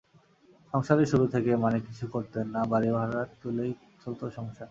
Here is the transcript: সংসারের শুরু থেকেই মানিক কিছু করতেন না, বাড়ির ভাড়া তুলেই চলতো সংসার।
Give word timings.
সংসারের 0.73 1.07
শুরু 1.11 1.25
থেকেই 1.33 1.57
মানিক 1.63 1.83
কিছু 1.89 2.05
করতেন 2.15 2.45
না, 2.55 2.61
বাড়ির 2.71 2.93
ভাড়া 2.97 3.21
তুলেই 3.41 3.71
চলতো 4.03 4.23
সংসার। 4.37 4.59